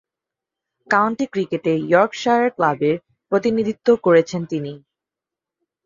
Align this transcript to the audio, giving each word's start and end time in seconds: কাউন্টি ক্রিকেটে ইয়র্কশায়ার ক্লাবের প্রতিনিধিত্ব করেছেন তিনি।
কাউন্টি 0.87 1.25
ক্রিকেটে 1.33 1.73
ইয়র্কশায়ার 1.89 2.45
ক্লাবের 2.49 2.95
প্রতিনিধিত্ব 3.31 3.87
করেছেন 4.05 4.41
তিনি। 4.45 4.73